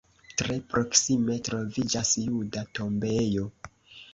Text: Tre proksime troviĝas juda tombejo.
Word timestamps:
Tre 0.41 0.53
proksime 0.71 1.35
troviĝas 1.49 2.15
juda 2.25 2.65
tombejo. 2.81 3.49